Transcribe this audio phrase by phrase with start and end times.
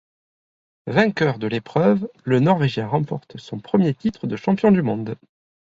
[0.87, 5.13] Vainqueur de l'épreuve, le Norvégien remporte son premier titre de champion du monde.